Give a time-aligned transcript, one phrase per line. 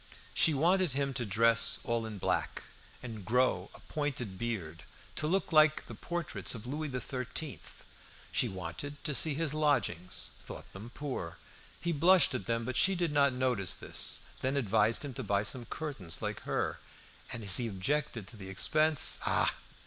[0.33, 2.63] She wanted him to dress all in black,
[3.03, 4.81] and grow a pointed beard,
[5.17, 7.59] to look like the portraits of Louis XIII.
[8.31, 11.37] She wanted to see his lodgings; thought them poor.
[11.79, 15.43] He blushed at them, but she did not notice this, then advised him to buy
[15.43, 16.77] some curtains like hers,
[17.31, 19.53] and as he objected to the expense "Ah!